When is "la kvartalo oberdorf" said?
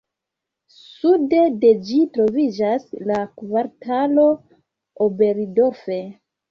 3.11-5.89